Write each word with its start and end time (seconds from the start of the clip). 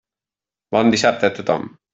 Bon 0.77 0.91
dissabte 0.95 1.31
a 1.31 1.37
tothom. 1.41 1.73